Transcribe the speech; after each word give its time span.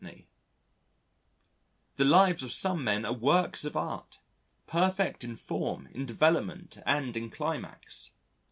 The 1.97 2.05
lives 2.05 2.41
of 2.41 2.51
some 2.51 2.83
men 2.83 3.05
are 3.05 3.13
works 3.13 3.63
of 3.65 3.77
art, 3.77 4.19
perfect 4.65 5.23
in 5.23 5.35
form, 5.35 5.89
in 5.93 6.07
development 6.07 6.79
and 6.87 7.15
in 7.15 7.29
climax. 7.29 8.09